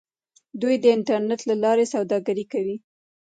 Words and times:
دوی 0.61 0.75
د 0.79 0.85
انټرنیټ 0.95 1.41
له 1.49 1.55
لارې 1.63 1.85
سوداګري 1.93 2.45
کوي. 2.53 2.75